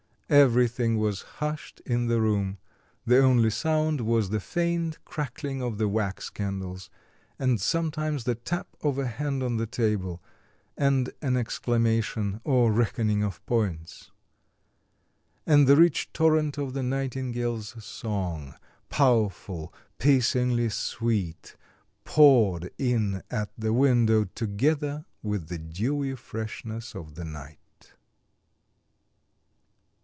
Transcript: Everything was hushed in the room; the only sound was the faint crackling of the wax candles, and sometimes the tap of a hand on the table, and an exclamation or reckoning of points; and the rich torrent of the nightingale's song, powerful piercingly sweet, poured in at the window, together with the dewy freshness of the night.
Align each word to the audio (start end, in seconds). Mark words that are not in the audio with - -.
Everything 0.33 0.97
was 0.97 1.23
hushed 1.39 1.81
in 1.85 2.07
the 2.07 2.21
room; 2.21 2.57
the 3.05 3.21
only 3.21 3.49
sound 3.49 3.99
was 3.99 4.29
the 4.29 4.39
faint 4.39 4.97
crackling 5.03 5.61
of 5.61 5.77
the 5.77 5.89
wax 5.89 6.29
candles, 6.29 6.89
and 7.37 7.59
sometimes 7.59 8.23
the 8.23 8.35
tap 8.35 8.69
of 8.81 8.97
a 8.97 9.05
hand 9.07 9.43
on 9.43 9.57
the 9.57 9.65
table, 9.65 10.23
and 10.77 11.09
an 11.21 11.35
exclamation 11.35 12.39
or 12.45 12.71
reckoning 12.71 13.21
of 13.21 13.45
points; 13.45 14.11
and 15.45 15.67
the 15.67 15.75
rich 15.75 16.13
torrent 16.13 16.57
of 16.57 16.71
the 16.73 16.81
nightingale's 16.81 17.75
song, 17.83 18.53
powerful 18.87 19.73
piercingly 19.97 20.69
sweet, 20.69 21.57
poured 22.05 22.71
in 22.77 23.21
at 23.29 23.51
the 23.57 23.73
window, 23.73 24.23
together 24.33 25.03
with 25.21 25.49
the 25.49 25.57
dewy 25.57 26.15
freshness 26.15 26.95
of 26.95 27.15
the 27.15 27.25
night. 27.25 27.57